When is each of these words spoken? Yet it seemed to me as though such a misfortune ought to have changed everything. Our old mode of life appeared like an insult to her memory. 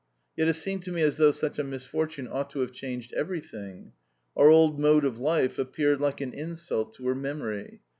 Yet 0.35 0.47
it 0.47 0.55
seemed 0.55 0.81
to 0.81 0.91
me 0.91 1.03
as 1.03 1.17
though 1.17 1.29
such 1.29 1.59
a 1.59 1.63
misfortune 1.63 2.27
ought 2.27 2.49
to 2.49 2.61
have 2.61 2.71
changed 2.71 3.13
everything. 3.13 3.93
Our 4.35 4.49
old 4.49 4.79
mode 4.79 5.05
of 5.05 5.19
life 5.19 5.59
appeared 5.59 6.01
like 6.01 6.21
an 6.21 6.33
insult 6.33 6.95
to 6.95 7.07
her 7.09 7.13
memory. 7.13 7.81